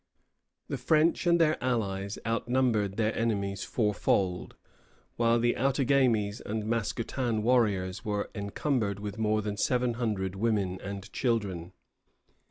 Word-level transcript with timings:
The 0.67 0.79
French 0.79 1.27
and 1.27 1.39
their 1.39 1.63
allies 1.63 2.17
outnumbered 2.25 2.97
their 2.97 3.15
enemies 3.15 3.63
fourfold, 3.63 4.55
while 5.15 5.37
the 5.39 5.53
Outagamie 5.55 6.41
and 6.43 6.63
Mascoutin 6.65 7.43
warriors 7.43 8.03
were 8.03 8.31
encumbered 8.33 8.99
with 8.99 9.19
more 9.19 9.43
than 9.43 9.57
seven 9.57 9.93
hundred 9.93 10.33
women 10.33 10.81
and 10.81 11.13
children. 11.13 11.73